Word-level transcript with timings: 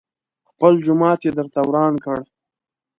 خپل 0.49 0.73
جومات 0.85 1.19
يې 1.25 1.31
درته 1.37 1.59
وران 1.67 1.93
کړ. 2.03 2.19